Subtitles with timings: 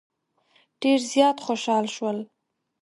[0.81, 2.17] ډېر زیات خوشال شول.